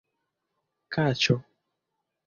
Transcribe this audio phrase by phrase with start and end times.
[0.95, 1.39] kaĉo